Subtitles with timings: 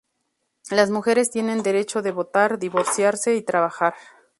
[0.71, 3.93] Las mujeres tienen derecho de votar, divorciarse y trabajar.